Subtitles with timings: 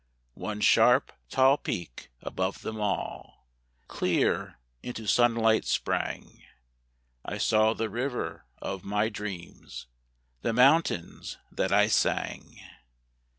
[0.33, 3.45] One sharp, tall peak above them all
[3.87, 6.41] Clear into sunlight sprang
[7.23, 9.85] I saw the river of my dreams,
[10.41, 12.59] The mountains that I sang!